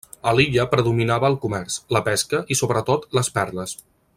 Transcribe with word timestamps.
A 0.29 0.31
l'illa 0.37 0.63
predominava 0.71 1.29
el 1.33 1.37
comerç, 1.43 1.77
la 1.97 2.03
pesca 2.09 2.41
i 2.57 2.61
sobretot 2.63 3.07
les 3.19 3.31
perles. 3.37 3.79